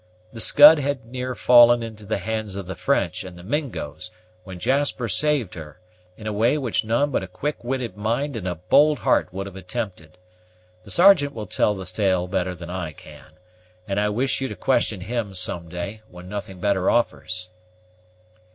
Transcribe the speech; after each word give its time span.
The 0.33 0.41
Scud 0.41 0.79
had 0.79 1.05
near 1.05 1.35
fallen 1.35 1.83
into 1.83 2.07
the 2.07 2.17
hands 2.17 2.55
of 2.55 2.65
the 2.65 2.73
French 2.73 3.23
and 3.23 3.37
the 3.37 3.43
Mingos, 3.43 4.09
when 4.43 4.57
Jasper 4.57 5.07
saved 5.07 5.53
her, 5.53 5.79
in 6.17 6.25
a 6.25 6.33
way 6.33 6.57
which 6.57 6.83
none 6.83 7.11
but 7.11 7.21
a 7.21 7.27
quick 7.27 7.63
witted 7.63 7.95
mind 7.95 8.35
and 8.35 8.47
a 8.47 8.55
bold 8.55 8.97
heart 8.97 9.31
would 9.31 9.45
have 9.45 9.55
attempted. 9.55 10.17
The 10.81 10.89
Sergeant 10.89 11.35
will 11.35 11.45
tell 11.45 11.75
the 11.75 11.85
tale 11.85 12.25
better 12.25 12.55
than 12.55 12.71
I 12.71 12.93
can, 12.93 13.33
and 13.87 13.99
I 13.99 14.09
wish 14.09 14.41
you 14.41 14.47
to 14.47 14.55
question 14.55 15.01
him 15.01 15.35
some 15.35 15.69
day, 15.69 16.01
when 16.09 16.27
nothing 16.27 16.59
better 16.59 16.89
offers." 16.89 17.49